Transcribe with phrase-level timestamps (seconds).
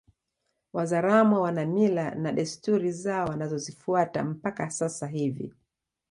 [0.73, 5.53] Wazaramo wana mila na desturi zao wanazozifuata mpaka sasa hivi